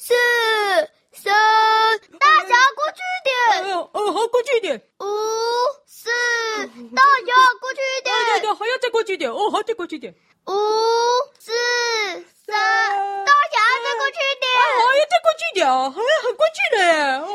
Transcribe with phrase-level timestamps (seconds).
[0.00, 0.14] 四
[1.12, 1.34] 三，
[2.20, 3.34] 大侠过去一点。
[3.50, 4.80] 哎呦，哦，好，过去一点。
[5.00, 5.04] 五
[5.86, 6.08] 四，
[6.94, 8.14] 大侠过去一点。
[8.14, 9.28] 对对对，还要再过去一点。
[9.32, 10.14] 哦，好，再过去一点。
[10.46, 10.52] 五
[11.40, 11.52] 四
[12.46, 14.48] 三，大侠再过去一点。
[14.54, 17.26] 哎，好，要再过去一点啊，好像很过去了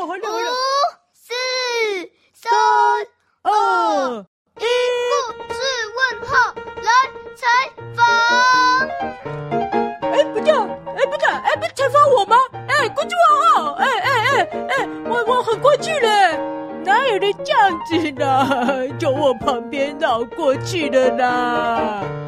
[17.64, 18.90] 样子呢？
[19.00, 22.04] 就我旁边绕过去的呢。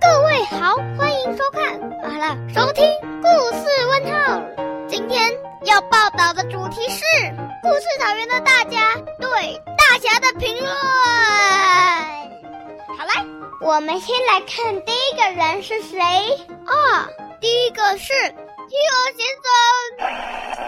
[0.00, 2.84] 各位好，欢迎收看，好了，收听
[3.20, 4.40] 故事问号。
[4.86, 5.28] 今天
[5.64, 7.04] 要报道的主题是
[7.62, 10.68] 故事草原的大家对大侠的评论。
[12.96, 13.26] 好来，
[13.60, 15.98] 我们先来看第一个人是谁
[16.64, 17.08] 啊？
[17.40, 18.12] 第一个是
[18.68, 20.59] 企鹅先生。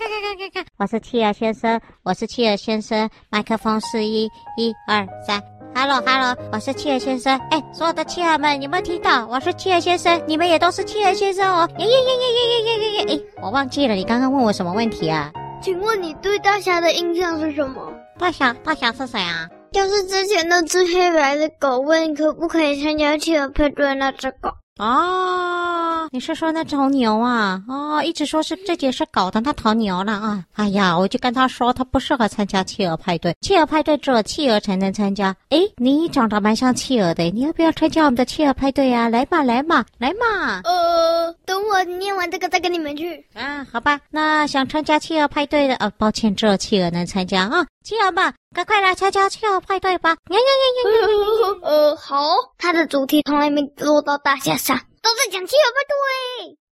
[0.00, 4.24] 看看看看看看，我是企鹅先生，我是企鹅先生，麦克风是一，
[4.56, 5.42] 一二三。
[5.74, 7.38] Hello，Hello，我是企鹅先生。
[7.50, 9.26] 哎，所有的企鹅们，你们听到？
[9.26, 11.68] 我是企鹅先生，你们也都是企鹅先生哦。
[11.76, 13.14] 耶耶耶耶耶耶耶耶耶！
[13.14, 15.30] 哎，我忘记了，你刚刚问我什么问题啊？
[15.60, 17.92] 请问你对大侠的印象是什么？
[18.18, 19.50] 大侠，大侠是谁啊？
[19.70, 24.48] 就是之前那只黑白的狗问可不可以参加企鹅派对那只狗。
[24.78, 25.79] 啊、哦，
[26.12, 27.62] 你是说那头牛啊？
[27.68, 30.44] 哦，一直说是这节是搞的那头牛了啊！
[30.56, 35.36] 哎呀，我就跟他说他不适合参加企鹅派对，企鹅派对只有企鹅才能参加。
[35.50, 39.08] 诶，你长得蛮像企鹅的，你要不要参加我们的企鹅派对呀、啊？
[39.08, 40.60] 来嘛，来嘛，来嘛！
[40.64, 43.24] 呃，等我念完这个再跟你们去。
[43.34, 47.64] 啊，好吧，那想参加企鹅派对的，呃，抱歉，只有企鹅能参加啊。
[47.84, 50.10] 企鹅们，赶快来参加企鹅派对吧！
[50.10, 51.56] 呀呀呀呀！
[51.62, 52.20] 呃，好，
[52.58, 55.94] 它的主题从来没落到大家上，都在讲企鹅派对。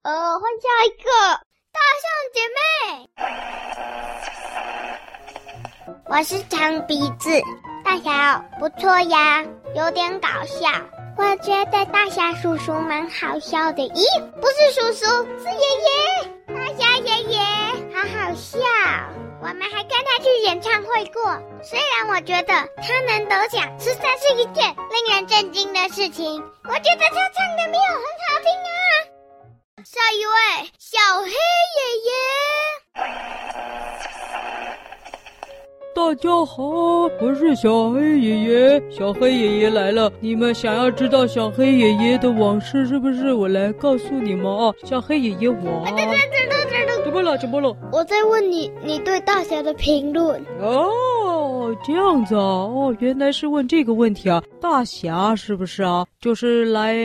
[0.03, 1.11] 呃，换下一个
[1.73, 2.59] 大象姐妹。
[6.07, 7.31] 我是长鼻子，
[7.85, 9.45] 大侠不错呀，
[9.75, 10.69] 有点搞笑。
[11.17, 13.83] 我觉得大侠叔叔蛮好笑的。
[13.91, 14.05] 咦，
[14.41, 15.07] 不是叔叔，
[15.39, 15.89] 是爷爷。
[16.47, 17.39] 大侠爷爷，
[17.95, 18.59] 好好笑。
[19.41, 21.23] 我们还跟他去演唱会过，
[21.63, 26.43] 虽然我觉得他能得奖实在是一件令人震惊的事情。
[26.65, 28.03] 我觉得他唱的没有很
[28.43, 28.71] 听啊。
[29.85, 32.11] 下一位，小黑爷爷。
[35.95, 36.63] 大家好，
[37.21, 38.81] 我是小黑爷爷。
[38.91, 43.33] 小黑爷爷来了，你们想要知道小黑爷爷的往事是不是？
[43.33, 45.85] 我来告诉你们啊，小黑爷爷我。
[45.85, 45.91] 啊
[47.05, 47.37] 怎么了？
[47.39, 47.75] 怎么了？
[47.91, 50.41] 我在问你，你对大侠的评论。
[50.61, 50.91] 哦，
[51.83, 54.43] 这样子啊，哦，原来是问这个问题啊。
[54.61, 56.05] 大侠是不是啊？
[56.21, 56.97] 就是来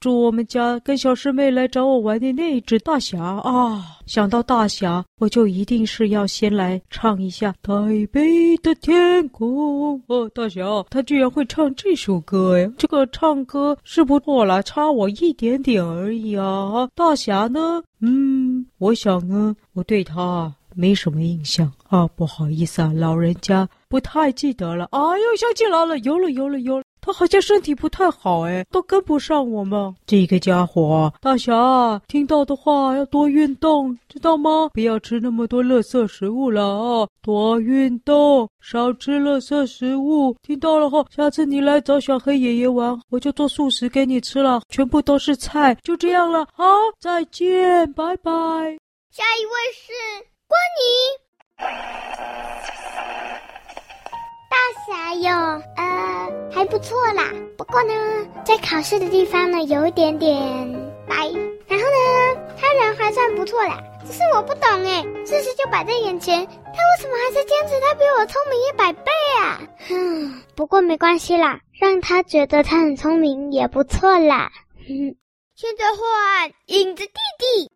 [0.00, 3.84] 住我们家，跟小师妹来找我玩的那只大侠啊。
[4.06, 9.48] 想到大侠，我就一定是要先来唱一下《台北的天空》
[10.06, 10.28] 哦。
[10.34, 16.88] 大侠，他居然会唱这首歌哎，这个唱歌是不错啦，差我一点点而已啊。
[16.94, 17.82] 大侠呢？
[18.00, 24.88] 嗯，我想呢，我对他没什么印象啊，不好意思啊，老人家不太记得了。
[24.90, 26.84] 哎呦，想起来了，有了，有了，有了。
[27.02, 29.94] 他好像身体不太好，哎，都跟不上我们。
[30.06, 34.70] 这个家伙，大侠，听到的话要多运动，知道吗？
[34.72, 37.06] 不要吃那么多垃圾食物了啊！
[37.20, 41.04] 多运动，少吃垃圾食物，听到了哈。
[41.14, 46.46] 下次你来找小黑爷爷玩，我就做素食给你吃了，全部都是菜，就这样了。
[46.54, 46.64] 好，
[46.98, 48.32] 再见，拜拜。
[49.10, 49.92] 下一位是
[50.48, 51.20] 关妮。
[54.52, 57.24] 大侠哟，呃，还不错啦。
[57.56, 57.94] 不过呢，
[58.44, 60.30] 在考试的地方呢，有一点点
[61.08, 61.16] 白。
[61.66, 63.82] 然后呢，他人还算不错啦。
[64.04, 69.10] 只是我不懂哎，事实就摆在眼前，他为什么还是坚持他比我聪明一百倍
[69.40, 69.58] 啊？
[69.88, 74.50] 哼，不过没关系啦，让他觉得他很聪明也不错啦。
[74.86, 75.16] 哼，
[75.56, 77.70] 现在换影子弟弟。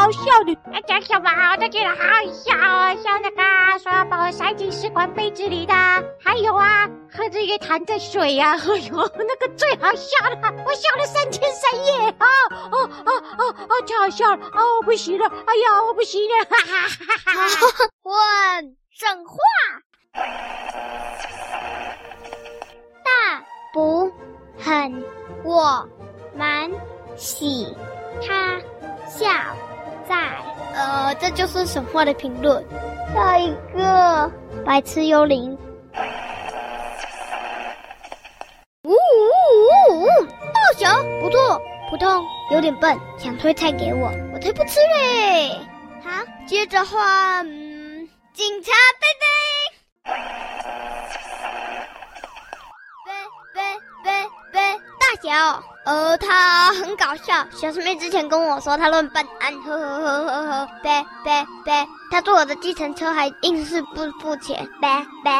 [0.00, 0.54] 搞笑的。
[0.72, 5.74] 大家笑吧，他觉得好好笑哦，像那个说要把我塞进试管杯子里的，
[6.24, 12.26] 还有啊，喝着也弹着水呀，哎呦，那个最好笑了，我笑了三天三夜啊，
[12.72, 17.88] 哦哦哦哦，太好笑了，哦，我不行了，哎呀，我不行了，哈哈哈哈哈。
[18.02, 19.36] 换圣话。
[23.04, 23.44] 大
[23.74, 24.10] 不
[24.58, 25.04] 很，
[25.44, 25.86] 我
[26.34, 26.70] 蛮
[27.16, 27.76] 喜
[28.26, 28.58] 他
[29.06, 29.28] 笑
[30.10, 30.16] 在，
[30.74, 32.66] 呃，这就是神话的评论。
[33.14, 34.28] 下一个
[34.66, 35.56] 白痴幽灵。
[38.82, 40.08] 呜呜呜呜！
[40.52, 45.50] 大小不错，普通有点笨，想推菜给我，我才不吃嘞。
[46.02, 46.10] 好，
[46.44, 50.12] 接着换，嗯，警察贝贝。
[53.06, 53.12] 贝
[53.54, 54.58] 贝贝贝，
[54.98, 57.44] 大小，呃，他很搞笑。
[57.50, 59.26] 小师妹之前跟我说他乱笨，
[59.66, 60.68] 呵呵呵呵呵。
[60.84, 64.56] 贝贝贝，他坐我的计程车还硬是不付钱。
[64.80, 64.86] 贝
[65.24, 65.30] 贝，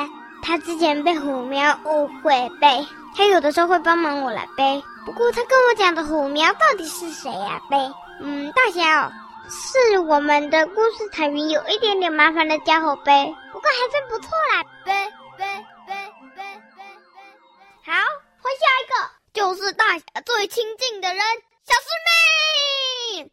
[0.42, 2.84] 他之前被虎喵误会背。
[3.16, 7.60] 他有的时候会帮忙我来背，不过他跟我讲的虎喵到底是谁呀？
[7.70, 7.76] 背，
[8.20, 9.08] 嗯，大侠
[9.48, 14.64] 是我们的故事彩云有一点点麻烦的家伙背，不过还算不错啦。
[20.40, 21.18] 最亲近的人，
[21.66, 23.30] 小师妹。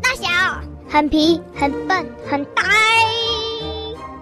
[0.00, 0.28] 大小
[0.88, 2.62] 很皮，很笨，很呆，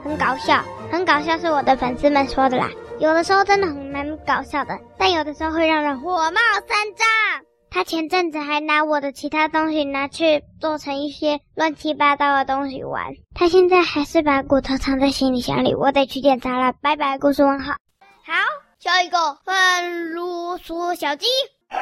[0.03, 0.65] 很搞笑。
[0.91, 2.70] 很搞笑，是我的粉丝们说的啦。
[2.99, 7.06] 有的时候真的很蛮搞笑的，但有的时候会让人火冒三丈。
[7.70, 13.12] 他前阵子还拿我的其他东西拿去做成一些乱七八糟的东西玩。
[13.35, 16.73] 他现在还是把骨头藏在行李箱里，我得去检查了。
[16.81, 17.75] 拜拜，故事问号。
[18.25, 18.32] 好，
[18.81, 21.27] 下一个笨啰嗦小鸡。
[21.69, 21.77] 哦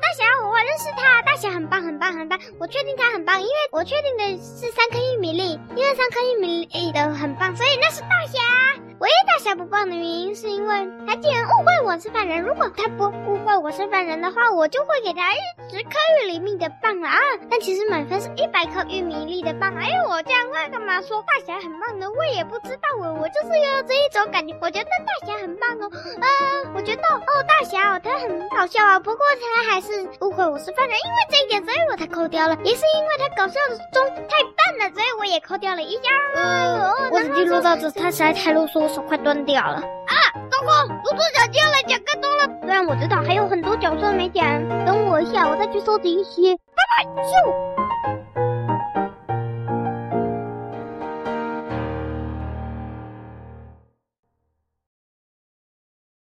[0.00, 1.20] 大侠，我认识他。
[1.20, 2.40] 大侠很棒，很棒，很棒。
[2.58, 8.40] 我确定他很棒，因为我确定的是三颗玉米粒，因为三颗玉米粒的很棒，所以那是大侠。
[9.00, 12.38] 唯一大侠不棒的原因是因为他竟然误会我是犯人。
[12.42, 15.38] 如果他不误会我是犯人的话，我就会给他一
[15.70, 15.90] 十颗
[16.22, 17.18] 玉米粒的棒了啊！
[17.50, 19.74] 但其实满分是一百颗玉米粒的棒。
[19.74, 22.06] 哎，我这样会干嘛说大侠很棒呢？
[22.10, 24.54] 我也不知道，我我就是有这一种感觉。
[24.60, 29.00] 我觉得大侠很棒哦，呃，我觉得哦，大侠哦，他很搞笑啊。
[29.00, 32.54] 不过他还是误会我是犯人，因为这一点，所以我才扣掉了。
[32.64, 36.10] 也是因为他搞笑的中太笨了，所以我也扣掉了一下。
[36.34, 38.89] 呃，我只记录到这，他实在太啰嗦。
[38.90, 40.14] 手快断掉了啊！
[40.50, 42.60] 糟糕，不做小鸡了，讲更多了。
[42.62, 44.44] 虽然我知道还有很多角色没讲，
[44.84, 46.56] 等我一下，我再去收集一些。
[46.56, 47.79] 拜拜，咻。